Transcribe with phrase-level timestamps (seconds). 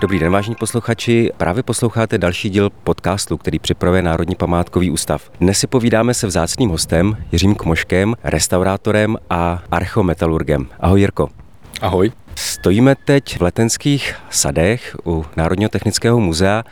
[0.00, 1.30] Dobrý den, vážení posluchači.
[1.36, 5.30] Právě posloucháte další díl podcastu, který připravuje Národní památkový ústav.
[5.40, 10.66] Dnes si povídáme se vzácným hostem Jiřím Kmoškem, restaurátorem a archeometalurgem.
[10.80, 11.28] Ahoj Jirko.
[11.80, 12.12] Ahoj.
[12.34, 16.64] Stojíme teď v letenských sadech u Národního technického muzea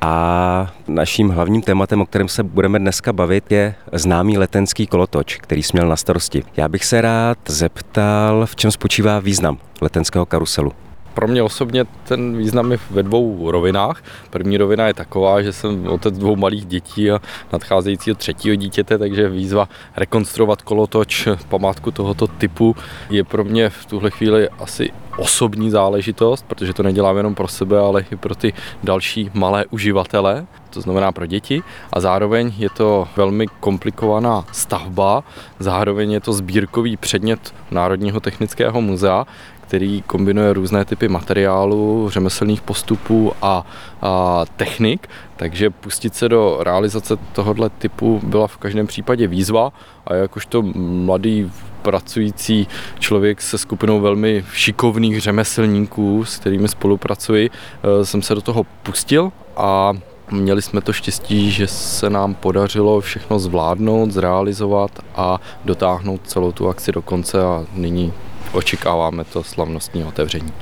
[0.00, 5.62] a naším hlavním tématem, o kterém se budeme dneska bavit, je známý letenský kolotoč, který
[5.62, 6.42] jsme měl na starosti.
[6.56, 10.72] Já bych se rád zeptal, v čem spočívá význam letenského karuselu.
[11.14, 14.02] Pro mě osobně ten význam je ve dvou rovinách.
[14.30, 17.20] První rovina je taková, že jsem otec dvou malých dětí a
[17.52, 22.76] nadcházejícího třetího dítěte, takže výzva rekonstruovat kolotoč, památku tohoto typu
[23.10, 27.78] je pro mě v tuhle chvíli asi osobní záležitost, protože to nedělám jenom pro sebe,
[27.78, 28.52] ale i pro ty
[28.84, 31.62] další malé uživatele, to znamená pro děti.
[31.92, 35.24] A zároveň je to velmi komplikovaná stavba,
[35.58, 39.26] zároveň je to sbírkový předmět Národního technického muzea,
[39.72, 43.66] který kombinuje různé typy materiálů, řemeslných postupů a,
[44.02, 49.72] a technik, takže pustit se do realizace tohoto typu byla v každém případě výzva.
[50.06, 50.62] A jakožto
[51.04, 51.50] mladý
[51.82, 58.66] pracující člověk se skupinou velmi šikovných řemeslníků, s kterými spolupracuji, eh, jsem se do toho
[58.82, 59.92] pustil a
[60.30, 66.68] Měli jsme to štěstí, že se nám podařilo všechno zvládnout, zrealizovat a dotáhnout celou tu
[66.68, 68.12] akci do konce a nyní
[68.52, 70.52] očekáváme to slavnostní otevření.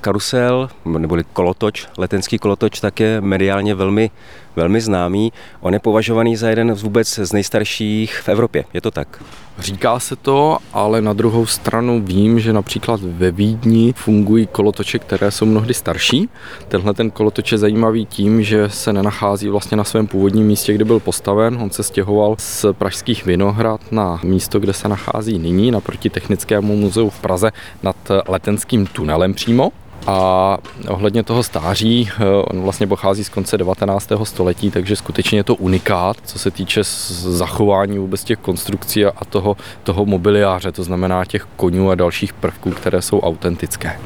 [0.00, 4.10] Karusel, neboli kolotoč, letenský kolotoč, tak je mediálně velmi,
[4.58, 5.32] velmi známý.
[5.60, 9.22] On je považovaný za jeden z vůbec z nejstarších v Evropě, je to tak?
[9.58, 15.30] Říká se to, ale na druhou stranu vím, že například ve Vídni fungují kolotoče, které
[15.30, 16.28] jsou mnohdy starší.
[16.68, 20.84] Tenhle ten kolotoč je zajímavý tím, že se nenachází vlastně na svém původním místě, kde
[20.84, 21.58] byl postaven.
[21.62, 27.10] On se stěhoval z pražských Vinohrad na místo, kde se nachází nyní, naproti Technickému muzeu
[27.10, 27.50] v Praze
[27.82, 27.96] nad
[28.28, 29.70] letenským tunelem přímo.
[30.06, 34.26] A ohledně toho stáří, eh, on vlastně pochází z konce 19.
[34.26, 39.56] století, takže skutečně je to unikát, co se týče zachování vůbec těch konstrukcí a toho,
[39.82, 44.00] toho mobiliáře, to znamená těch konňů a dalších prvků, které jsou autentické.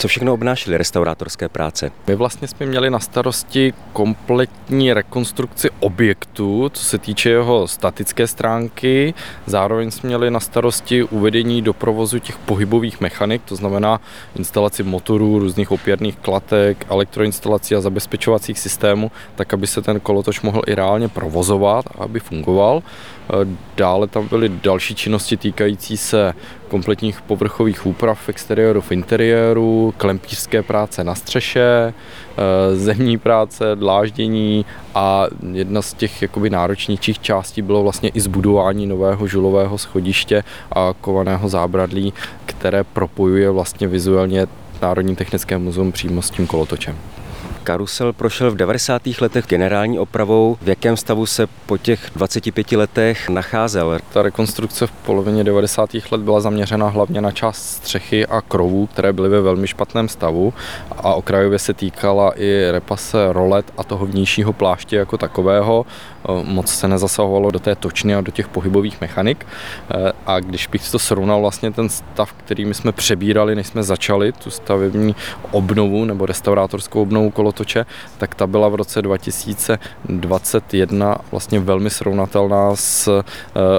[0.00, 1.92] Co všechno obnášely restaurátorské práce?
[2.06, 9.14] My vlastně jsme měli na starosti kompletní rekonstrukci objektu, co se týče jeho statické stránky.
[9.46, 14.00] Zároveň jsme měli na starosti uvedení do provozu těch pohybových mechanik, to znamená
[14.36, 20.62] instalaci motorů, různých opěrných klatek, elektroinstalací a zabezpečovacích systémů, tak aby se ten kolotoč mohl
[20.66, 22.82] i reálně provozovat a aby fungoval.
[23.76, 26.34] Dále tam byly další činnosti týkající se
[26.68, 34.64] kompletních povrchových úprav v exteriéru, v interiéru, klempířské práce na střeše, eh, zemní práce, dláždění
[34.94, 40.94] a jedna z těch jakoby náročnějších částí bylo vlastně i zbudování nového žulového schodiště a
[41.00, 42.12] kovaného zábradlí,
[42.46, 44.46] které propojuje vlastně vizuálně
[44.82, 46.96] Národní technické muzeum přímo s tím kolotočem.
[47.64, 49.02] Karusel prošel v 90.
[49.20, 50.56] letech generální opravou.
[50.62, 53.98] V jakém stavu se po těch 25 letech nacházel?
[54.12, 55.90] Ta rekonstrukce v polovině 90.
[56.10, 60.54] let byla zaměřena hlavně na část střechy a krovů, které byly ve velmi špatném stavu
[60.90, 65.86] a okrajově se týkala i repase rolet a toho vnějšího pláště jako takového.
[66.44, 69.46] Moc se nezasahovalo do té točny a do těch pohybových mechanik.
[70.26, 74.32] A když bych to srovnal vlastně ten stav, který my jsme přebírali, než jsme začali
[74.32, 75.16] tu stavební
[75.50, 77.86] obnovu nebo restaurátorskou obnovu kolo kolotoče,
[78.18, 83.22] tak ta byla v roce 2021 vlastně velmi srovnatelná s eh,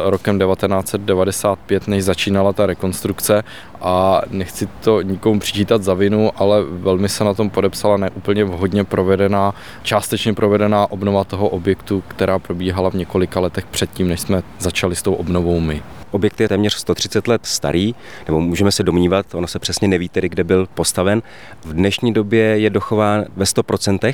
[0.09, 3.43] rokem 1995, než začínala ta rekonstrukce
[3.81, 8.83] a nechci to nikomu přičítat za vinu, ale velmi se na tom podepsala neúplně vhodně
[8.83, 9.53] provedená,
[9.83, 15.01] částečně provedená obnova toho objektu, která probíhala v několika letech předtím, než jsme začali s
[15.01, 15.83] tou obnovou my.
[16.11, 17.95] Objekt je téměř 130 let starý,
[18.27, 21.21] nebo můžeme se domnívat, ono se přesně neví tedy, kde byl postaven.
[21.65, 24.13] V dnešní době je dochován ve 100%,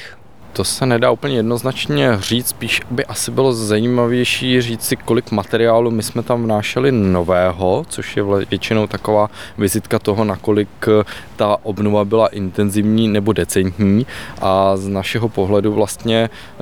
[0.54, 5.92] to se nedá úplně jednoznačně říct, spíš by asi bylo zajímavější říct si, kolik materiálu
[5.92, 11.04] my jsme tam vnášeli nového, což je většinou taková vizitka toho, nakolik eh,
[11.36, 14.06] ta obnova byla intenzivní nebo decentní.
[14.42, 16.62] A z našeho pohledu vlastně eh,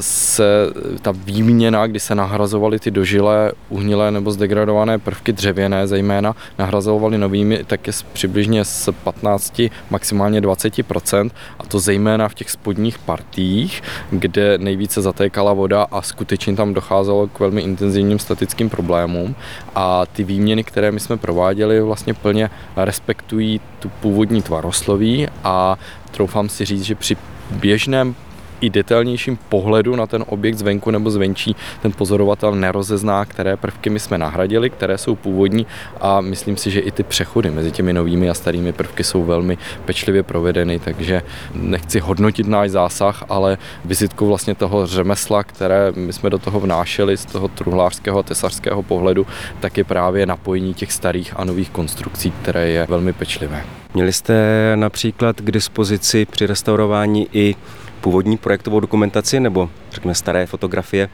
[0.00, 0.66] se
[1.02, 7.64] ta výměna, kdy se nahrazovaly ty dožilé, uhnilé nebo zdegradované prvky dřevěné zejména, nahrazovaly novými,
[7.64, 13.82] tak je přibližně z 15, maximálně 20% a to zejména v těch spodních partích partích,
[14.10, 19.34] kde nejvíce zatékala voda a skutečně tam docházelo k velmi intenzivním statickým problémům.
[19.74, 25.78] A ty výměny, které my jsme prováděli, vlastně plně respektují tu původní tvarosloví a
[26.10, 27.16] troufám si říct, že při
[27.50, 28.14] běžném
[28.62, 34.00] i detailnějším pohledu na ten objekt zvenku nebo zvenčí ten pozorovatel nerozezná, které prvky my
[34.00, 35.66] jsme nahradili, které jsou původní
[36.00, 39.58] a myslím si, že i ty přechody mezi těmi novými a starými prvky jsou velmi
[39.84, 41.22] pečlivě provedeny, takže
[41.54, 47.16] nechci hodnotit náš zásah, ale vizitku vlastně toho řemesla, které my jsme do toho vnášeli
[47.16, 49.26] z toho truhlářského a tesařského pohledu,
[49.60, 53.64] tak je právě napojení těch starých a nových konstrukcí, které je velmi pečlivé.
[53.94, 54.34] Měli jste
[54.74, 57.54] například k dispozici při restaurování i
[58.02, 61.08] původní projektovou dokumentaci nebo řekněme staré fotografie?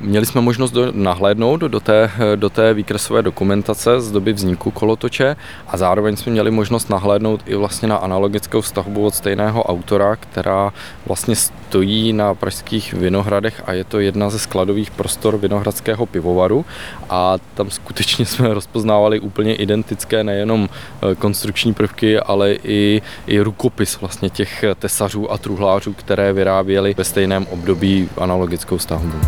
[0.00, 5.36] Měli jsme možnost do, nahlédnout do té, do té výkresové dokumentace z doby vzniku kolotoče
[5.68, 10.72] a zároveň jsme měli možnost nahlédnout i vlastně na analogickou stavbu od stejného autora, která
[11.06, 16.64] vlastně stojí na pražských Vinohradech a je to jedna ze skladových prostor Vinohradského pivovaru
[17.10, 24.00] a tam skutečně jsme rozpoznávali úplně identické nejenom e, konstrukční prvky, ale i, i rukopis
[24.00, 29.20] vlastně těch tesařů a truhlářů, které vyráběli ve stejném období analogickou stavbu.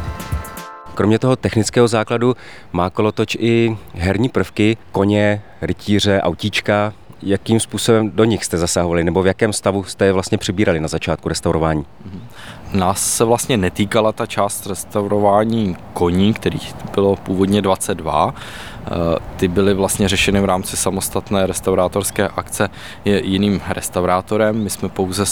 [0.94, 2.36] Kromě toho technického základu
[2.72, 6.92] má kolotoč i herní prvky, koně, rytíře, autíčka.
[7.22, 10.88] Jakým způsobem do nich jste zasahovali, nebo v jakém stavu jste je vlastně přibírali na
[10.88, 11.84] začátku restaurování?
[12.72, 18.34] Nás se vlastně netýkala ta část restaurování koní, kterých bylo původně 22.
[18.34, 18.90] Eh,
[19.36, 22.68] ty byly vlastně řešeny v rámci samostatné restaurátorské akce
[23.04, 24.62] jiným restaurátorem.
[24.62, 25.24] My jsme pouze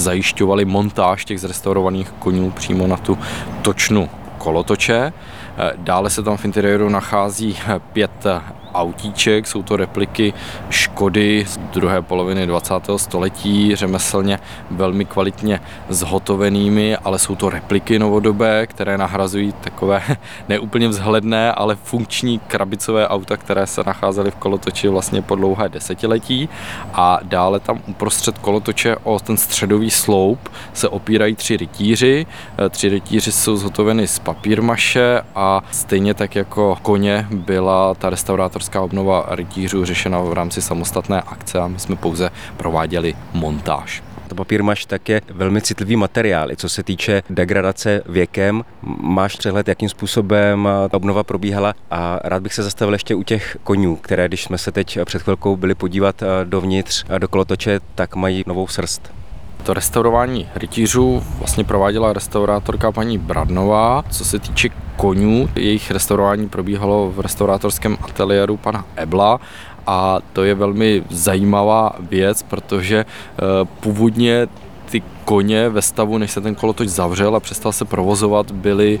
[0.00, 3.18] zajišťovali montáž těch zrestaurovaných konňů přímo na tu
[3.62, 4.08] točnu
[4.42, 5.12] kolotoče.
[5.12, 8.26] Eh, dále se tam v interiéru nachází eh, pět
[8.74, 10.32] autíček, jsou to repliky
[10.70, 12.74] Škody z druhé poloviny 20.
[12.96, 14.38] století, řemeslně
[14.70, 20.02] velmi kvalitně zhotovenými, ale jsou to repliky novodobé, které nahrazují takové
[20.48, 26.48] neúplně vzhledné, ale funkční krabicové auta, které se nacházely v kolotoči vlastně po dlouhé desetiletí
[26.92, 32.26] a dále tam uprostřed kolotoče o ten středový sloup se opírají tři rytíři.
[32.58, 38.61] Eh, tři rytíři jsou zhotoveny z papírmaše a stejně tak jako koně byla ta restaurátor
[38.62, 44.02] restaurátorská obnova rytířů řešena v rámci samostatné akce a my jsme pouze prováděli montáž.
[44.28, 48.64] To papírmaš tak je velmi citlivý materiál, i co se týče degradace věkem.
[49.00, 53.56] Máš přehled, jakým způsobem ta obnova probíhala a rád bych se zastavil ještě u těch
[53.64, 58.16] konňů, které, když jsme se teď před chvilkou byli podívat eh, dovnitř do kolotoče, tak
[58.16, 59.21] mají novou srst.
[59.62, 64.04] To restaurování rytířů vlastně prováděla restaurátorka paní Bradnová.
[64.10, 69.40] Co se týče konňů, jejich restaurování probíhalo v restaurátorském ateliéru pana Ebla
[69.86, 73.42] a to je velmi zajímavá věc, protože eh,
[73.80, 74.46] původně
[74.92, 79.00] ty koně ve stavu, než se ten kolotoč zavřel a přestal se provozovat, byly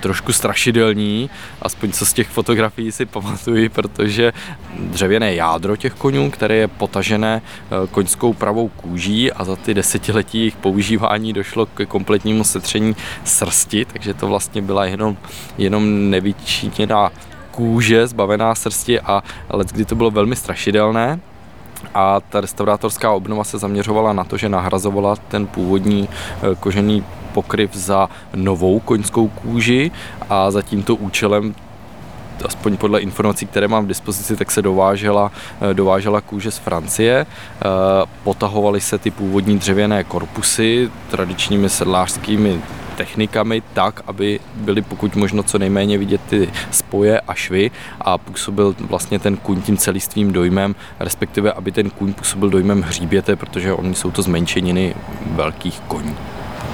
[0.00, 1.30] trošku strašidelní,
[1.62, 4.32] aspoň co z těch fotografií si pamatuju, protože
[4.78, 10.38] dřevěné jádro těch konňů, které je potažené e, koňskou pravou kůží a za ty desetiletí
[10.38, 15.16] jejich používání došlo k kompletnímu setření srsti, takže to vlastně byla jenom,
[15.58, 17.12] jenom nevyčiněná
[17.50, 21.20] kůže zbavená srsti a let, kdy to bylo velmi strašidelné
[21.94, 27.74] a ta restaurátorská obnova se zaměřovala na to, že nahrazovala ten původní eh, kožený pokryv
[27.74, 29.90] za novou koňskou kůži
[30.30, 31.54] a za tímto účelem
[32.44, 35.32] aspoň podle informací, které mám v dispozici, tak se dovážela,
[35.70, 37.26] eh, dovážela kůže z Francie.
[37.26, 37.64] Eh,
[38.24, 42.60] potahovaly se ty původní dřevěné korpusy tradičními sedlářskými
[43.02, 48.74] technikami tak, aby byly pokud možno co nejméně vidět ty spoje a švy a působil
[48.78, 53.94] vlastně ten kuň tím celistvým dojmem, respektive aby ten kuň působil dojmem hříběte, protože oni
[53.94, 54.94] jsou to zmenšeniny
[55.34, 56.14] velkých koní.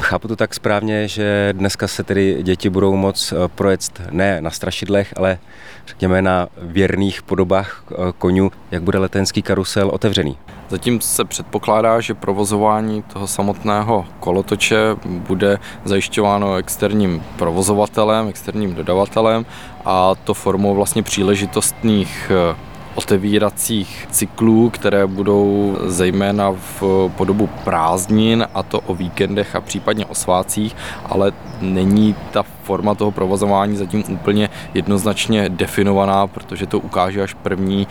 [0.09, 4.51] Chápu to tak správně, že dneska se tedy děti budou moc eh, projet ne na
[4.51, 5.39] strašidlech, ale
[5.87, 10.37] řekněme na věrných podobách eh, konňů, jak bude letenský karusel otevřený.
[10.69, 19.47] Zatím se předpokládá, že provozování toho samotného kolotoče bude zajišťováno externím provozovatelem, externím dodavatelem
[19.85, 22.57] a to formou vlastně příležitostných eh,
[22.99, 26.83] otevíracích cyklů, které budou zejména v
[27.17, 30.77] podobu prázdnin a to o víkendech a případně o svácích,
[31.07, 37.87] ale není ta forma toho provozování zatím úplně jednoznačně definovaná, protože to ukáže až první,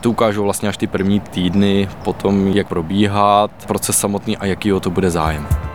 [0.00, 4.80] to ukážou vlastně až ty první týdny potom, jak probíhá proces samotný a jaký o
[4.80, 5.69] to bude zájem.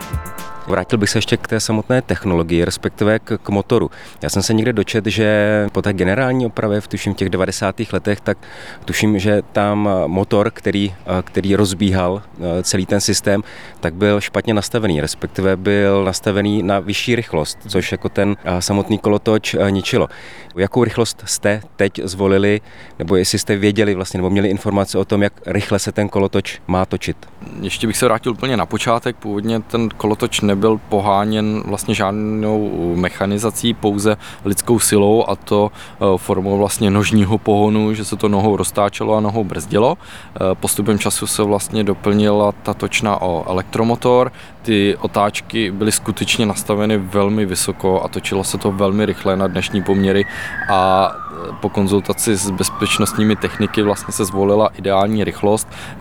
[0.68, 3.92] Vrátil bych se ještě k té samotné technologii, respektive k, k motoru.
[4.22, 7.76] Já jsem se někde dočet, že po té generální opravě v tuším těch 90.
[7.94, 8.38] letech, tak
[8.86, 10.94] tuším, že tam motor, který,
[11.24, 13.44] který rozbíhal eh, celý ten systém,
[13.80, 18.98] tak byl špatně nastavený, respektive byl nastavený na vyšší rychlost, což jako ten eh, samotný
[18.98, 20.08] kolotoč eh, ničilo.
[20.56, 22.62] Jakou rychlost jste teď zvolili,
[23.00, 26.62] nebo jestli jste věděli vlastně, nebo měli informace o tom, jak rychle se ten kolotoč
[26.68, 27.18] má točit?
[27.62, 29.16] Ještě bych se vrátil úplně na počátek.
[29.16, 35.72] Původně ten kolotoč ne nebyl poháněn vlastně žádnou mechanizací, pouze lidskou silou a to
[36.18, 39.98] formou vlastně nožního pohonu, že se to nohou roztáčelo a nohou brzdilo.
[40.54, 44.32] Postupem času se vlastně doplnila ta točna o elektromotor,
[44.66, 49.84] ty otáčky byly skutečně nastaveny velmi vysoko a točilo se to velmi rychle na dnešní
[49.84, 50.26] poměry
[50.70, 51.12] a
[51.60, 55.98] po konzultaci s bezpečnostními techniky vlastně se zvolila ideální rychlost eh,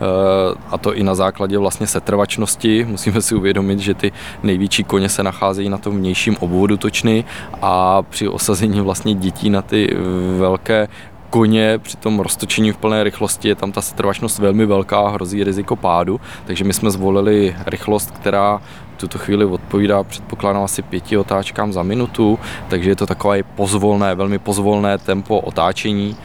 [0.69, 2.85] a to i na základě vlastně setrvačnosti.
[2.85, 4.11] Musíme si uvědomit, že ty
[4.43, 7.25] největší koně se nacházejí na tom vnějším obvodu točny
[7.61, 9.97] a při osazení vlastně dětí na ty
[10.37, 10.87] velké
[11.35, 15.75] koně při tom roztočení v plné rychlosti je tam ta setrvačnost velmi velká, hrozí riziko
[15.75, 18.61] pádu, takže my jsme zvolili rychlost, která
[18.95, 24.15] v tuto chvíli odpovídá, předpokládám, asi pěti otáčkám za minutu, takže je to takové pozvolné,
[24.15, 26.15] velmi pozvolné tempo otáčení,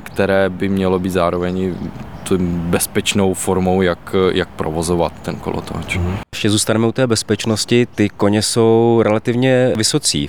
[0.00, 1.74] které by mělo být zároveň
[2.48, 5.98] bezpečnou formou, jak, jak provozovat ten kolotoč.
[6.34, 7.86] Ještě zůstaneme u té bezpečnosti.
[7.94, 10.28] Ty koně jsou relativně vysocí.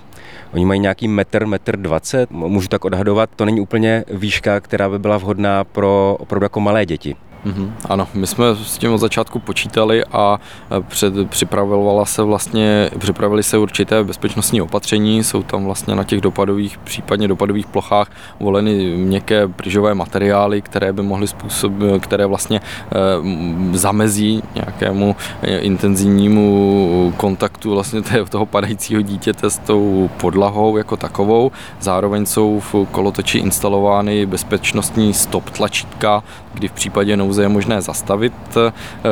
[0.54, 5.00] Oni mají nějaký metr, metr dvacet, můžu tak odhadovat, to není úplně výška, která by
[5.00, 7.16] byla vhodná pro opravdu jako malé děti.
[7.46, 7.72] Mm-hmm.
[7.90, 10.40] Ano, my jsme s tím od začátku počítali a
[10.78, 16.22] e, před, připravovala se vlastně, připravili se určité bezpečnostní opatření, jsou tam vlastně na těch
[16.22, 23.78] dopadových, případně dopadových plochách voleny měkké pryžové materiály, které by mohly způsobit, které vlastně e,
[23.78, 31.52] zamezí nějakému e, intenzivnímu kontaktu vlastně toho padajícího dítěte s tou podlahou jako takovou.
[31.80, 38.34] Zároveň jsou v kolotoči instalovány bezpečnostní stop tlačítka, kdy v případě nouze je možné zastavit
[38.58, 38.72] eh,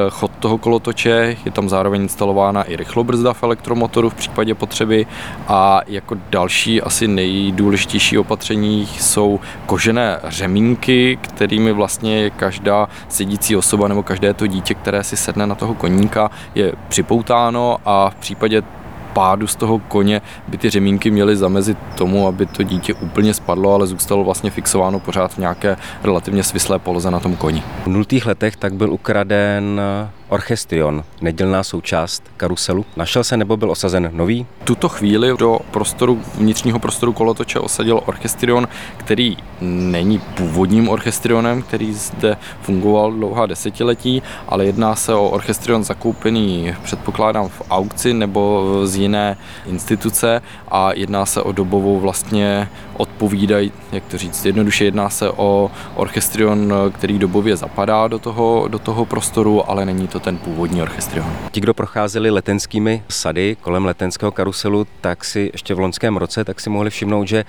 [0.10, 5.06] chod toho kolotoče, je tam zároveň instalována i rychlobrzda v elektromotoru v případě potřeby.
[5.48, 14.04] A jako další asi nejdůležitější opatření jsou kožené řemínky, kterými vlastně každá sedící osoba nebo
[14.04, 17.78] každé to dítě, které si sedne na toho koníka, je připoutáno.
[17.86, 18.64] A v případě
[19.14, 23.74] pádu z toho koně by ty řemínky měly zamezit tomu, aby to dítě úplně spadlo,
[23.74, 27.64] ale zůstalo vlastně fixováno pořád v nějaké relativně svislé poloze na tom koni.
[27.84, 29.82] V nultých letech tak byl ukraden
[30.30, 32.86] Orchestrion, nedělná součást karuselu.
[32.98, 34.46] Našel se nebo byl osazen nový?
[34.64, 38.68] Tuto chvíli do prostoru, vnitřního prostoru kolotoče osadil Orchestrion,
[38.98, 46.76] který není původním orchestrionem, který zde fungoval dlouhá desetiletí, ale jedná se o orchestrion zakoupený,
[46.84, 54.04] předpokládám, v aukci nebo z jiné instituce a jedná se o dobovou vlastně odpovídají, jak
[54.04, 59.70] to říct, jednoduše jedná se o orchestrion, který dobově zapadá do toho, do toho prostoru,
[59.70, 61.38] ale není to to ten původní orchestrion.
[61.52, 66.60] Ti, kdo procházeli letenskými sady kolem letenského karuselu, tak si ještě v loňském roce tak
[66.60, 67.46] si mohli všimnout, že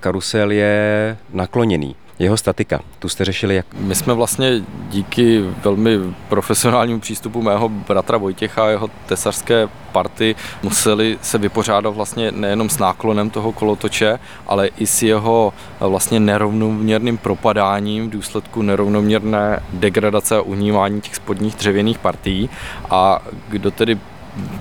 [0.00, 2.80] karusel je nakloněný jeho statika.
[2.98, 3.66] Tu jste řešili jak?
[3.74, 5.98] My jsme vlastně díky velmi
[6.28, 12.78] profesionálnímu přístupu mého bratra Vojtěcha a jeho tesařské party museli se vypořádat vlastně nejenom s
[12.78, 20.40] náklonem toho kolotoče, ale i s jeho vlastně nerovnoměrným propadáním v důsledku nerovnoměrné degradace a
[20.40, 22.50] uhnívání těch spodních dřevěných partií.
[22.90, 23.98] A kdo tedy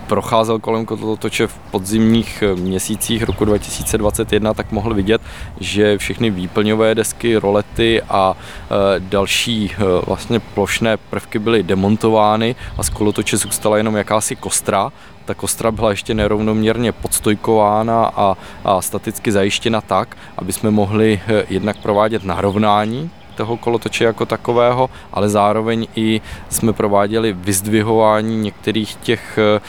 [0.08, 5.22] procházel kolem kolotoče v podzimních eh, měsících roku 2021, tak mohl vidět,
[5.60, 12.84] že všechny výplňové desky, rolety a eh, další eh, vlastně plošné prvky byly demontovány a
[12.84, 14.92] z kolotoče zůstala jenom jakási kostra,
[15.26, 21.78] ta kostra byla ještě nerovnoměrně podstojkována a, a staticky zajištěna tak, aby jsme mohli jednak
[21.78, 29.62] provádět narovnání toho kolotoče jako takového, ale zároveň i jsme prováděli vyzdvihování některých těch eh,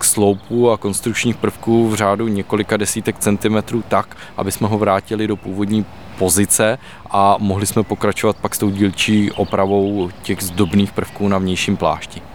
[0.00, 5.36] sloupů a konstrukčních prvků v řádu několika desítek centimetrů tak, aby jsme ho vrátili do
[5.36, 5.84] původní
[6.18, 6.78] pozice
[7.10, 12.31] a mohli jsme pokračovat pak s tou dílčí opravou těch zdobných prvků na vnějším plášti.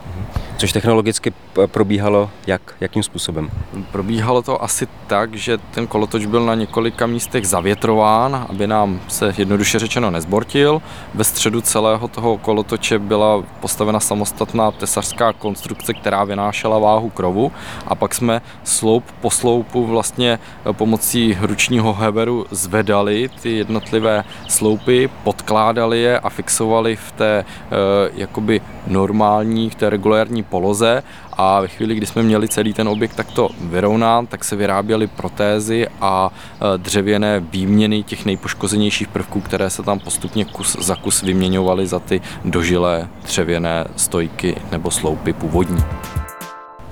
[0.57, 1.33] Což technologicky
[1.65, 3.49] probíhalo jak, jakým způsobem?
[3.91, 9.33] Probíhalo to asi tak, že ten kolotoč byl na několika místech zavětrován, aby nám se
[9.37, 10.81] jednoduše řečeno nezbortil.
[11.13, 17.51] Ve středu celého toho kolotoče byla postavena samostatná tesařská konstrukce, která vynášela váhu krovu
[17.87, 20.39] a pak jsme sloup po sloupu vlastně
[20.71, 27.75] pomocí ručního heveru zvedali ty jednotlivé sloupy, podkládali je a fixovali v té eh,
[28.15, 33.15] jakoby normální, v té regulární poloze a ve chvíli, kdy jsme měli celý ten objekt
[33.15, 39.83] takto vyrovnán, tak se vyráběly protézy a e, dřevěné výměny těch nejpoškozenějších prvků, které se
[39.83, 45.83] tam postupně kus za kus vyměňovaly za ty dožilé dřevěné stojky nebo sloupy původní.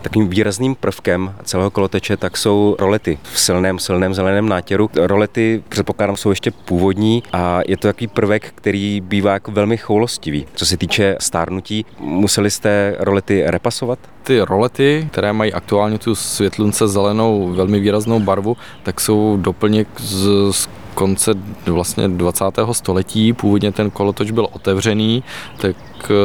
[0.05, 4.89] Takovým výrazným prvkem celého koloteče tak jsou rolety v silném, silném zeleném nátěru.
[4.95, 10.45] Rolety, předpokládám, jsou ještě původní a je to takový prvek, který bývá jako velmi choulostivý.
[10.55, 13.99] Co se týče stárnutí, museli jste rolety repasovat?
[14.23, 20.27] ty rolety, které mají aktuálně tu světlunce zelenou velmi výraznou barvu, tak jsou doplněk z,
[20.51, 21.31] z konce
[21.65, 22.45] vlastně 20.
[22.71, 23.33] století.
[23.33, 25.23] Původně ten kolotoč byl otevřený,
[25.57, 25.75] tak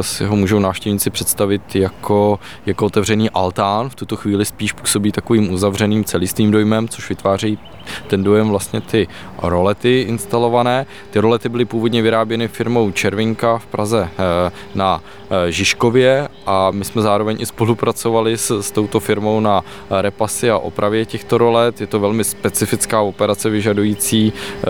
[0.01, 3.89] si ho můžou návštěvníci představit jako, jako otevřený altán.
[3.89, 7.59] V tuto chvíli spíš působí takovým uzavřeným celistým dojmem, což vytváří
[8.07, 9.09] ten dojem vlastně ty
[9.43, 10.87] rolety instalované.
[11.11, 16.85] Ty rolety byly původně vyráběny firmou Červinka v Praze eh, na eh, Žižkově a my
[16.85, 21.81] jsme zároveň i spolupracovali s, s touto firmou na repasy a opravě těchto rolet.
[21.81, 24.65] Je to velmi specifická operace vyžadující eh,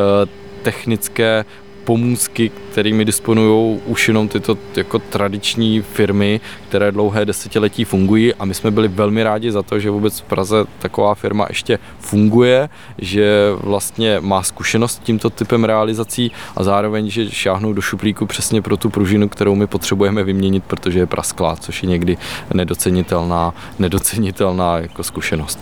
[0.62, 1.45] technické
[1.85, 8.55] pomůcky, kterými disponují už jenom tyto jako tradiční firmy, které dlouhé desetiletí fungují a my
[8.55, 12.69] jsme byli velmi rádi za to, že vůbec v Praze taková firma ještě funguje,
[12.99, 18.63] že vlastně má zkušenost s tímto typem realizací a zároveň, že šáhnou do šuplíku přesně
[18.63, 22.17] pro tu pružinu, kterou my potřebujeme vyměnit, protože je prasklá, což je někdy
[22.55, 25.59] nedocenitelná, nedocenitelná jako zkušenost.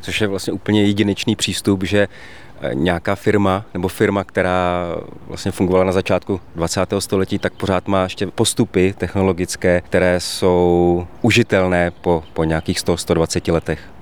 [0.00, 2.08] Což je vlastně úplně jedinečný přístup, že
[2.72, 4.86] nějaká firma nebo firma, která
[5.26, 6.80] vlastně fungovala na začátku 20.
[6.98, 13.93] století, tak pořád má ještě postupy technologické, které jsou užitelné po, po nějakých 100-120 letech.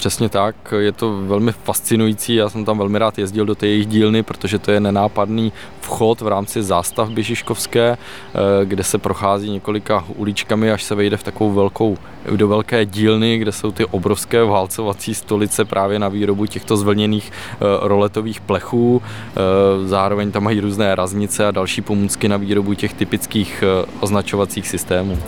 [0.00, 3.86] Přesně tak, je to velmi fascinující, já jsem tam velmi rád jezdil do té jejich
[3.86, 10.04] dílny, protože to je nenápadný vchod v rámci zástavby Žižkovské, eh, kde se prochází několika
[10.16, 11.98] uličkami, až se vejde v takovou velkou,
[12.36, 17.56] do velké dílny, kde jsou ty obrovské válcovací stolice právě na výrobu těchto zvlněných eh,
[17.80, 19.02] roletových plechů.
[19.04, 23.64] Eh, zároveň tam mají různé raznice a další pomůcky na výrobu těch typických
[24.00, 25.18] označovacích systémů.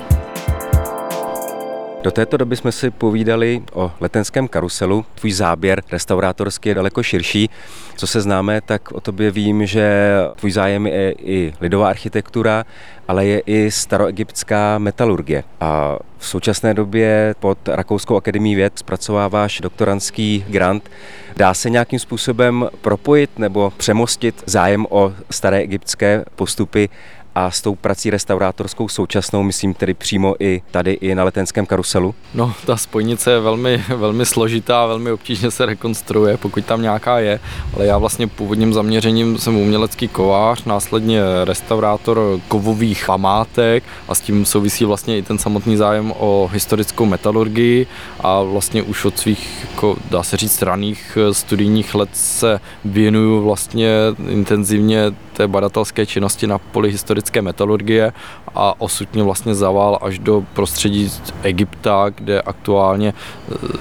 [2.03, 5.05] Do této doby jsme si povídali o letenském karuselu.
[5.15, 7.51] Tvůj záběr restaurátorský je daleko širší.
[7.97, 12.65] Co se známe, tak o tobě vím, že tvůj zájem je i lidová architektura,
[13.09, 15.45] ale je i staroegyptská metalurgie.
[15.61, 20.91] A v současné době pod Rakouskou akademií věd zpracováváš doktorantský grant.
[21.37, 26.89] Dá se nějakým způsobem propojit nebo přemostit zájem o staré egyptské postupy
[27.35, 32.15] a s tou prací restaurátorskou současnou, myslím tedy přímo i tady i na letenském karuselu?
[32.35, 37.41] No, ta spojnice je velmi, velmi složitá, velmi obtížně se rekonstruuje, pokud tam nějaká je,
[37.77, 44.45] ale já vlastně původním zaměřením jsem umělecký kovář, následně restaurátor kovových památek a s tím
[44.45, 47.87] souvisí vlastně i ten samotný zájem o historickou metalurgii
[48.21, 53.89] a vlastně už od svých, jako, dá se říct, raných studijních let se věnuju vlastně
[54.29, 58.13] intenzivně té badatelské činnosti na poli historické metalurgie
[58.55, 61.11] a osud mě vlastně zavál až do prostředí
[61.43, 63.13] Egypta, kde aktuálně e,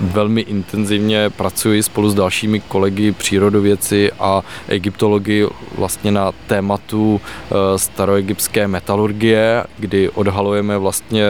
[0.02, 8.68] velmi intenzivně pracuji spolu s dalšími kolegy přírodověci a egyptologi vlastně na tématu e, staroegyptské
[8.68, 11.26] metalurgie, kdy odhalujeme vlastně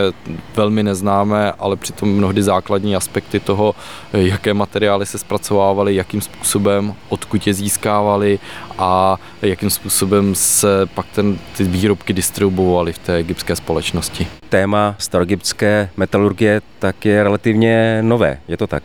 [0.56, 3.76] velmi neznámé, ale přitom mnohdy základní aspekty toho,
[4.14, 8.40] e, jaké materiály se zpracovávaly, jakým způsobem, odkud je získávali
[8.78, 14.28] a jakým způsobem se pak ten, ty výrobky distribuovaly v té egyptské společnosti.
[14.50, 18.84] Téma staroegyptské metalurgie tak je relativně nové, je to tak?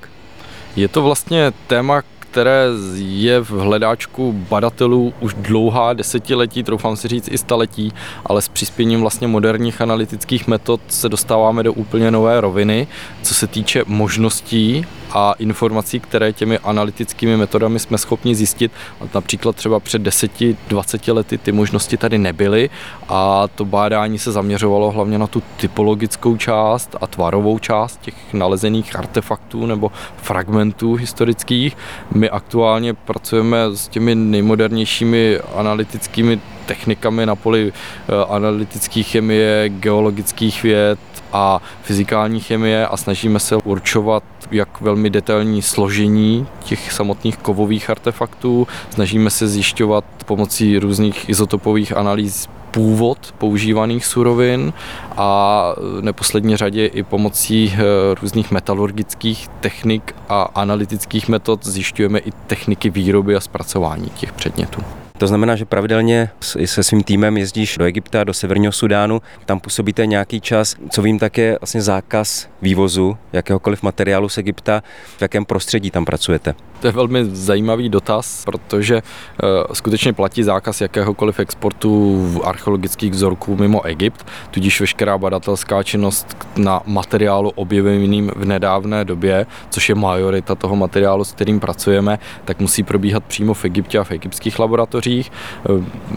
[0.76, 2.02] Je to vlastně téma,
[2.36, 7.92] které je v hledáčku badatelů už dlouhá desetiletí, troufám si říct i staletí,
[8.24, 12.86] ale s přispěním vlastně moderních analytických metod se dostáváme do úplně nové roviny,
[13.22, 18.72] co se týče možností a informací, které těmi analytickými metodami jsme schopni zjistit.
[19.14, 22.70] Například třeba před 10-20 lety ty možnosti tady nebyly
[23.08, 28.96] a to bádání se zaměřovalo hlavně na tu typologickou část a tvarovou část těch nalezených
[28.96, 31.76] artefaktů nebo fragmentů historických.
[32.14, 40.98] My aktuálně pracujeme s těmi nejmodernějšími analytickými technikami na poli eh, analytické chemie, geologických věd
[41.32, 48.66] a fyzikální chemie a snažíme se určovat jak velmi detailní složení těch samotných kovových artefaktů.
[48.90, 54.72] Snažíme se zjišťovat pomocí různých izotopových analýz původ používaných surovin
[55.16, 55.62] a
[56.00, 57.80] neposlední řadě i pomocí eh,
[58.22, 65.05] různých metalurgických technik a analytických metod zjišťujeme i techniky výroby a zpracování těch předmětů.
[65.18, 66.30] To znamená, že pravidelně
[66.64, 70.76] se svým týmem jezdíš do Egypta, do Severního Sudánu, tam působíte nějaký čas.
[70.90, 74.82] Co vím, tak je vlastně zákaz vývozu jakéhokoliv materiálu z Egypta.
[75.18, 76.54] V jakém prostředí tam pracujete?
[76.80, 83.84] To je velmi zajímavý dotaz, protože uh, skutečně platí zákaz jakéhokoliv exportu archeologických vzorků mimo
[83.84, 90.76] Egypt, tudíž veškerá badatelská činnost na materiálu objeveným v nedávné době, což je majorita toho
[90.76, 95.32] materiálu, s kterým pracujeme, tak musí probíhat přímo v Egyptě a v egyptských laboratořích laboratořích.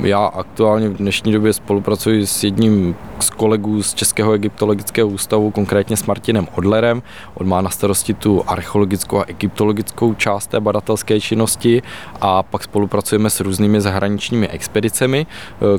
[0.04, 5.97] Já aktuálně v dnešní době spolupracuji s jedním z kolegů z Českého egyptologického ústavu, konkrétně
[5.97, 7.02] s Martinem Odlerem.
[7.34, 11.82] On má na starosti tu archeologickou a egyptologickou část té badatelské činnosti
[12.21, 15.25] a pak spolupracujeme s různými zahraničními expedicemi.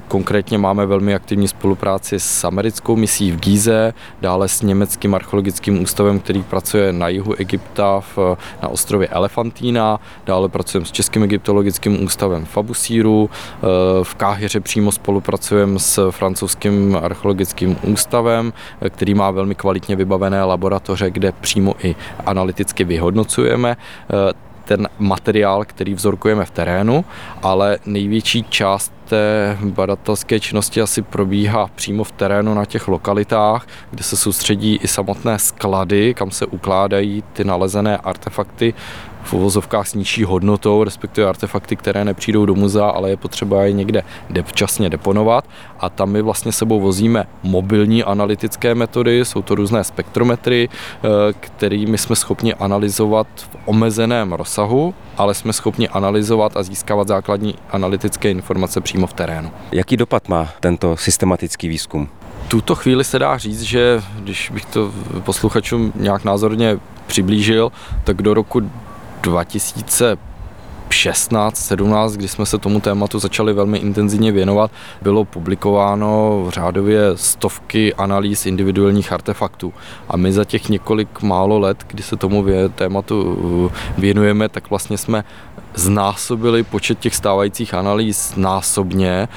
[0.09, 6.21] Konkrétně máme velmi aktivní spolupráci s americkou misí v Gíze, dále s německým archeologickým ústavem,
[6.21, 8.03] který pracuje na jihu Egypta
[8.63, 12.57] na ostrově Elefantína, dále pracujeme s Českým egyptologickým ústavem v
[13.01, 13.31] Abusíru,
[14.03, 18.53] v Káhyře přímo spolupracujeme s francouzským archeologickým ústavem,
[18.91, 21.95] který má velmi kvalitně vybavené laboratoře, kde přímo i
[22.27, 23.77] analyticky vyhodnocujeme
[24.65, 27.05] ten materiál, který vzorkujeme v terénu,
[27.43, 34.03] ale největší část té badatelské činnosti asi probíhá přímo v terénu na těch lokalitách, kde
[34.03, 38.75] se soustředí i samotné sklady, kam se ukládají ty nalezené artefakty
[39.23, 43.73] v uvozovkách s nižší hodnotou, respektive artefakty, které nepřijdou do muzea, ale je potřeba je
[43.73, 44.03] někde
[44.43, 45.45] včasně deponovat.
[45.81, 51.09] A tam my vlastně sebou vozíme mobilní analytické metody, jsou to různé spektrometry, eh,
[51.41, 58.31] kterými jsme schopni analyzovat v omezeném rozsahu, ale jsme schopni analyzovat a získávat základní analytické
[58.31, 59.51] informace přímo v terénu.
[59.73, 62.09] Jaký dopad má tento systematický výzkum?
[62.49, 64.93] tuto chvíli se dá říct, že když bych to
[65.25, 67.73] posluchačům nějak názorně přiblížil,
[68.05, 68.71] tak do roku
[69.21, 70.19] 2016,
[71.57, 74.71] 17, kdy jsme se tomu tématu začali velmi intenzivně věnovat,
[75.03, 79.73] bylo publikováno v řádově stovky analýz individuálních artefaktů.
[80.09, 85.25] A my za těch několik málo let, kdy se tomu tématu věnujeme, tak vlastně jsme
[85.75, 89.29] znásobili počet těch stávajících analýz násobně.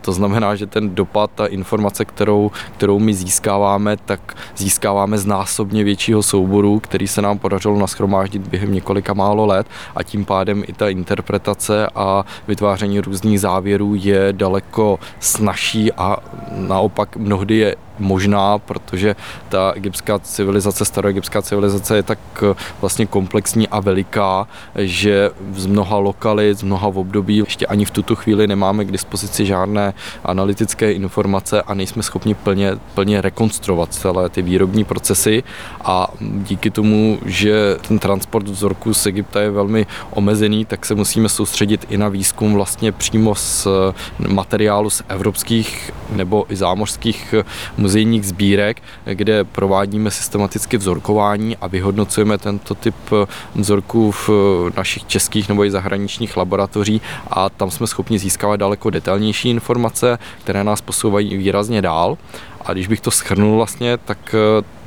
[0.00, 5.84] To znamená, že ten dopad, ta informace, kterou, kterou my získáváme, tak získáváme z násobně
[5.84, 9.66] většího souboru, který se nám podařilo naschromáždit během několika málo let.
[9.94, 16.16] A tím pádem i ta interpretace a vytváření různých závěrů je daleko snažší a
[16.50, 19.16] naopak mnohdy je možná, protože
[19.48, 25.96] ta egyptská civilizace, staroegyptská civilizace je tak eh, vlastně komplexní a veliká, že z mnoha
[25.98, 31.62] lokalit, z mnoha období ještě ani v tuto chvíli nemáme k dispozici žádné analytické informace
[31.62, 35.42] a nejsme schopni plně, plně rekonstruovat celé ty výrobní procesy.
[35.84, 41.28] A díky tomu, že ten transport vzorků z Egypta je velmi omezený, tak se musíme
[41.28, 43.68] soustředit i na výzkum vlastně přímo z
[44.28, 47.34] materiálu z evropských nebo i zámořských
[47.76, 52.94] muzeí muzejních sbírek, kde provádíme systematicky vzorkování a vyhodnocujeme tento typ
[53.54, 54.30] vzorků v
[54.76, 57.00] našich českých nebo i zahraničních laboratoří
[57.30, 62.18] a tam jsme schopni získávat daleko detailnější informace, které nás posouvají výrazně dál.
[62.66, 64.34] A když bych to schrnul vlastně, tak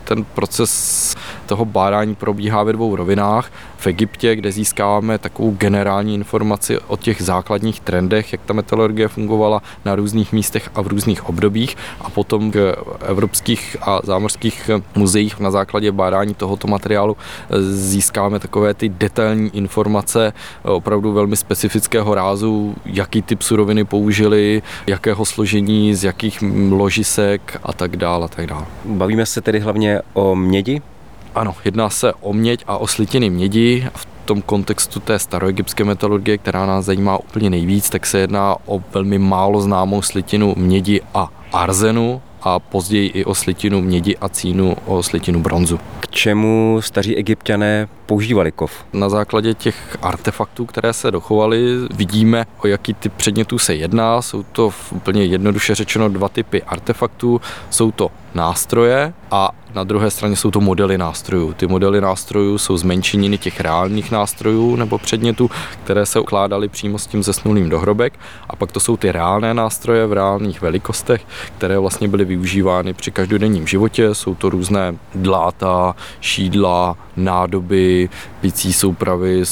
[0.03, 3.51] ten proces toho bádání probíhá ve dvou rovinách.
[3.77, 9.61] V Egyptě, kde získáváme takovou generální informaci o těch základních trendech, jak ta metalurgie fungovala
[9.85, 15.51] na různých místech a v různých obdobích a potom v evropských a zámořských muzeích na
[15.51, 17.17] základě bádání tohoto materiálu
[17.69, 25.95] získáváme takové ty detailní informace opravdu velmi specifického rázu, jaký typ suroviny použili, jakého složení,
[25.95, 28.25] z jakých ložisek a tak dále.
[28.25, 28.65] A tak dále.
[28.85, 30.82] Bavíme se tedy hlavně o mědi?
[31.36, 33.88] Ano, jedná se o měď a o slitiny mědi.
[33.95, 38.82] V tom kontextu té staroegyptské metalurgie, která nás zajímá úplně nejvíc, tak se jedná o
[38.93, 44.75] velmi málo známou slitinu mědi a arzenu a později i o slitinu mědi a cínu,
[44.86, 45.79] o slitinu bronzu.
[45.99, 48.71] K čemu staří egyptiané používali kov?
[48.93, 51.62] Na základě těch artefaktů, které se dochovaly,
[51.93, 54.21] vidíme, o jaký typ předmětů se jedná.
[54.21, 57.41] Jsou to úplně jednoduše řečeno dva typy artefaktů.
[57.69, 61.53] Jsou to nástroje a na druhé straně jsou to modely nástrojů.
[61.53, 65.49] Ty modely nástrojů jsou zmenšeniny těch reálných nástrojů nebo předmětů,
[65.83, 68.13] které se ukládaly přímo s tím zesnulým dohrobek.
[68.49, 71.25] A pak to jsou ty reálné nástroje v reálných velikostech,
[71.57, 74.15] které vlastně byly využívány při každodenním životě.
[74.15, 78.09] Jsou to různé dláta, šídla, nádoby,
[78.41, 79.43] picí soupravy,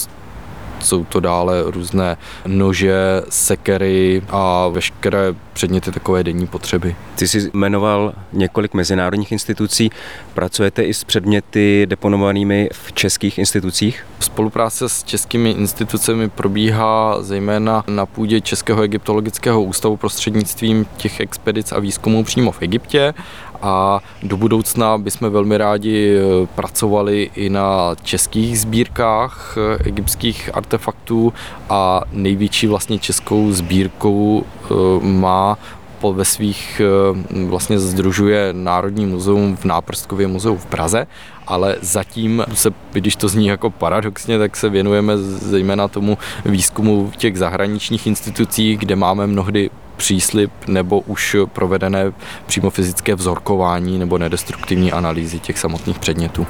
[0.84, 2.94] jsou to dále různé nože,
[3.30, 6.96] sekery a veškeré předměty takové denní potřeby.
[7.16, 9.92] Ty jsi jmenoval několik mezinárodních institucí.
[10.34, 14.06] Pracujete i s předměty deponovanými v českých institucích?
[14.20, 21.80] Spolupráce s českými institucemi probíhá zejména na půdě Českého egyptologického ústavu prostřednictvím těch expedic a
[21.80, 23.14] výzkumů přímo v Egyptě
[23.62, 31.34] a do budoucna bychom velmi rádi eh, pracovali i na českých sbírkách eh, egyptských artefaktů
[31.70, 34.74] a největší vlastně českou sbírkou eh,
[35.06, 35.58] má
[36.12, 36.82] ve svých
[37.46, 41.08] vlastně združuje Národní muzeum v Náprskově muzeu v Praze
[41.48, 47.16] ale zatím se, když to zní jako paradoxně, tak se věnujeme zejména tomu výzkumu v
[47.16, 49.70] těch zahraničních institucích, kde máme mnohdy
[50.02, 52.14] příslip nebo už provedené
[52.46, 56.48] přímo fyzické vzorkování nebo nedestruktivní analýzy těch samotných předmětů.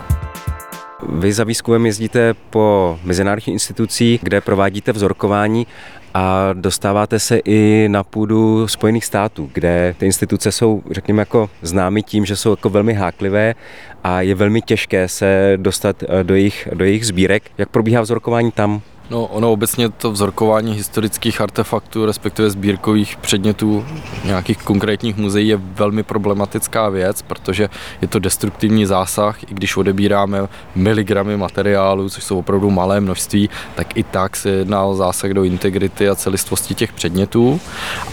[1.10, 5.68] Vy za výzkumem jezdíte po mezinárodních institucích, kde provádíte vzorkování
[6.14, 12.04] a dostáváte se i na půdu Spojených států, kde ty instituce jsou, řekněme, jako známy
[12.04, 13.56] tím, že jsou jako velmi háklivé
[14.04, 17.52] a je velmi těžké se dostat eh, do jejich, do jejich sbírek.
[17.58, 18.82] Jak probíhá vzorkování tam?
[19.12, 23.86] No, ono obecně to vzorkování historických artefaktů, respektive sbírkových předmětů
[24.26, 27.70] nějakých konkrétních muzeí je velmi problematická věc, protože
[28.02, 33.98] je to destruktivní zásah, i když odebíráme miligramy materiálu, což jsou opravdu malé množství, tak
[33.98, 37.60] i tak se jedná o zásah do integrity a celistvosti těch předmětů.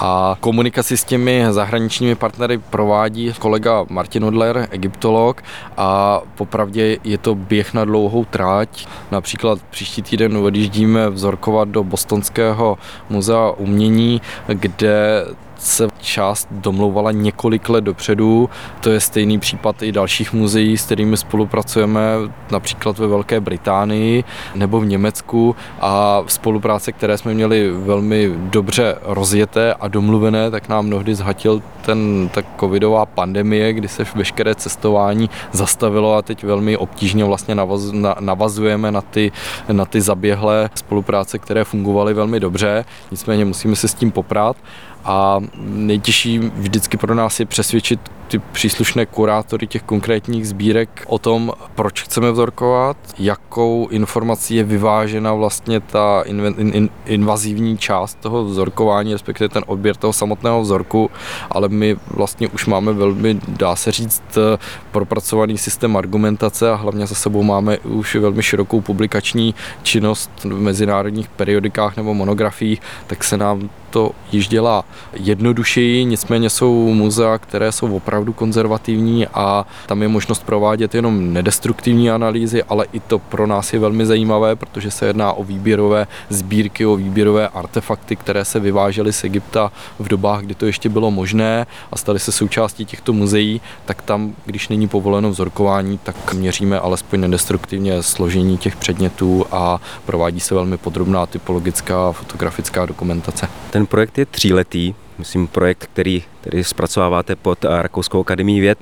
[0.01, 5.43] A komunikaci s těmi zahraničními partnery provádí kolega Martin Odler, egyptolog,
[5.77, 8.87] a popravdě je to běh na dlouhou tráť.
[9.11, 12.79] Například příští týden odjíždím musíme vzorkovat do Bostonského
[13.11, 15.24] muzea umění, kde
[15.59, 18.51] se část domlouvala několik let dopředu.
[18.81, 22.01] To je stejný případ i dalších muzeí, s kterými spolupracujeme,
[22.51, 25.57] například ve Velké Británii nebo v Německu.
[25.81, 32.31] A spolupráce, které jsme měli velmi dobře rozjeté a domluvené, tak nám mnohdy zhatil ten
[32.35, 38.16] ta covidová pandemie, kdy se veškeré cestování zastavilo a teď velmi obtížně vlastně navaz, na,
[38.21, 39.33] navazujeme na ty,
[39.73, 40.71] na ty zaběhlé.
[40.75, 44.57] Spolupráce, které fungovaly velmi dobře, nicméně musíme se s tím poprat
[45.05, 51.53] a nejtěžší vždycky pro nás je přesvědčit ty příslušné kurátory těch konkrétních sbírek o tom,
[51.75, 59.13] proč chceme vzorkovat, jakou informací je vyvážena vlastně ta in, in, invazivní část toho vzorkování,
[59.13, 61.11] respektive ten odběr toho samotného vzorku,
[61.51, 64.39] ale my vlastně už máme velmi, dá se říct,
[64.91, 71.29] propracovaný systém argumentace a hlavně za sebou máme už velmi širokou publikační činnost v mezinárodních
[71.29, 77.96] periodikách nebo monografiích, tak se nám to již dělá jednodušeji, nicméně jsou muzea, které jsou
[77.96, 83.72] opravdu konzervativní a tam je možnost provádět jenom nedestruktivní analýzy, ale i to pro nás
[83.72, 89.12] je velmi zajímavé, protože se jedná o výběrové sbírky, o výběrové artefakty, které se vyvážely
[89.12, 93.61] z Egypta v dobách, kdy to ještě bylo možné a staly se součástí těchto muzeí,
[93.85, 100.40] tak tam, když není povoleno vzorkování, tak měříme alespoň nedestruktivně složení těch předmětů a provádí
[100.40, 103.48] se velmi podrobná typologická fotografická dokumentace.
[103.79, 108.79] Ten projekt je tříletý, myslím projekt, který, který zpracováváte pod Rakouskou akademii věd.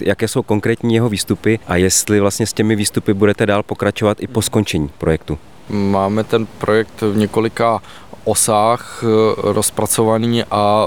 [0.00, 4.26] Jaké jsou konkrétní jeho výstupy a jestli vlastně s těmi výstupy budete dál pokračovat i
[4.26, 5.38] po skončení projektu?
[5.68, 7.80] Máme ten projekt v několika
[8.24, 9.06] osách eh,
[9.52, 10.86] rozpracovaný a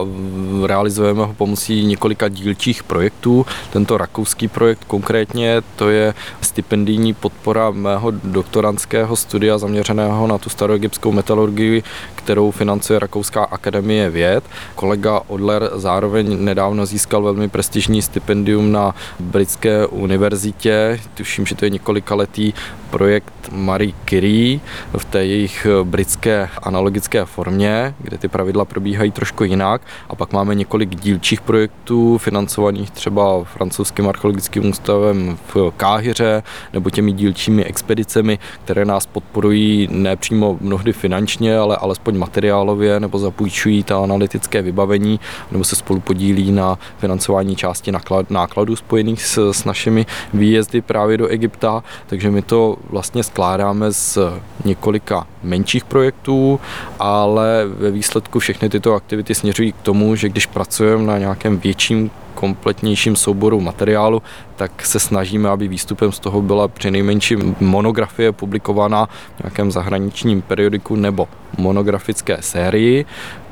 [0.66, 3.46] realizujeme ho pomocí několika dílčích projektů.
[3.70, 11.12] Tento rakouský projekt konkrétně to je stipendijní podpora mého doktorantského studia zaměřeného na tu staroegyptskou
[11.12, 11.84] metalurgii,
[12.26, 14.44] kterou financuje Rakouská akademie věd.
[14.76, 21.00] Kolega Odler zároveň nedávno získal velmi prestižní stipendium na britské univerzitě.
[21.14, 22.54] Tuším, že to je několikaletý
[22.90, 24.60] projekt Marie Curie
[24.98, 29.82] v té jejich britské analogické formě, kde ty pravidla probíhají trošku jinak.
[30.10, 37.12] A pak máme několik dílčích projektů financovaných třeba francouzským archeologickým ústavem v Káhyře nebo těmi
[37.12, 44.62] dílčími expedicemi, které nás podporují nepřímo mnohdy finančně, ale alespoň materiálově nebo zapůjčují ta analytické
[44.62, 45.20] vybavení
[45.52, 47.92] nebo se spolu podílí na financování části
[48.30, 51.84] nákladů spojených s, s našimi výjezdy právě do Egypta.
[52.08, 54.18] Takže my to vlastně skládáme z
[54.66, 56.60] několika menších projektů,
[57.00, 62.12] ale ve výsledku všechny tyto aktivity směřují k tomu, že když pracujeme na nějakém větším
[62.36, 64.22] kompletnějším souboru materiálu,
[64.56, 70.96] tak se snažíme, aby výstupem z toho byla přinejmenším monografie publikovaná v nějakém zahraničním periodiku
[70.96, 73.06] nebo monografické sérii.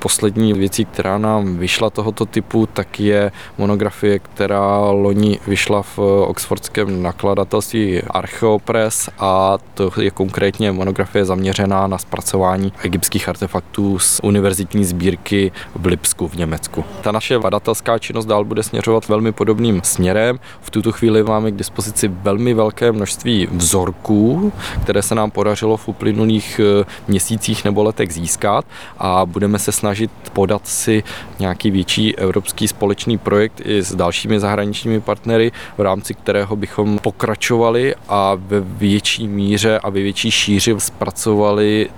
[0.04, 7.04] Poslední věcí, která nám vyšla tohoto typu, tak je monografie, která loni vyšla v oxfordském
[7.04, 15.52] nakladatelství Archeopress a to je konkrétně monografie zaměřená na zpracování egyptských artefaktů z univerzitní sbírky
[15.76, 16.86] v Lipsku v Německu.
[17.02, 20.40] Ta naše badatelská činnost dál bude směřovat velmi podobným směrem.
[20.62, 25.88] V tuto chvíli máme k dispozici velmi velké množství vzorků, které se nám podařilo v
[25.88, 28.66] uplynulých eh, měsících nebo letech získat
[28.98, 31.04] a budeme se snažit podat si
[31.40, 37.96] nějaký větší evropský společný projekt i s dalšími zahraničními partnery, v rámci kterého bychom pokračovali
[38.10, 41.90] a ve větší míře a ve větší šíři zpracovali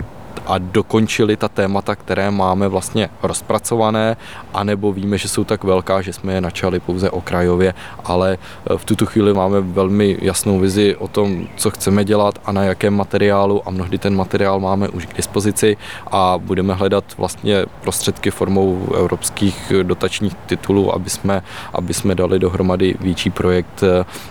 [0.46, 4.16] a dokončili ta témata, které máme vlastně rozpracované,
[4.54, 8.38] anebo víme, že jsou tak velká, že jsme je načali pouze okrajově, ale
[8.76, 12.94] v tuto chvíli máme velmi jasnou vizi o tom, co chceme dělat a na jakém
[12.94, 15.76] materiálu a mnohdy ten materiál máme už k dispozici
[16.10, 22.94] a budeme hledat vlastně prostředky formou evropských dotačních titulů, aby jsme, aby jsme dali dohromady
[23.00, 23.84] větší projekt,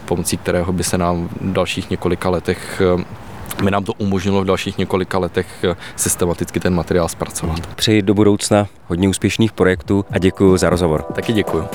[0.05, 2.81] pomocí kterého by se nám v dalších několika letech
[3.63, 5.65] by nám to umožnilo v dalších několika letech
[5.95, 7.67] systematicky ten materiál zpracovat.
[7.75, 11.01] Přeji do budoucna hodně úspěšných projektů a děkuji za rozhovor.
[11.01, 11.67] Taky děkuji.